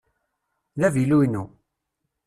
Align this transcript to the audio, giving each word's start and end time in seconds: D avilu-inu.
D 0.79 0.81
avilu-inu. 0.87 1.43